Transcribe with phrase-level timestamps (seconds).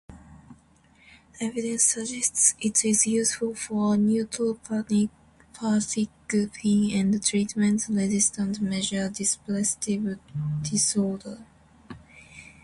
[1.39, 5.11] Evidence suggests it is useful for neuropathic
[6.55, 10.17] pain and treatment-resistant major depressive
[10.63, 11.45] disorder.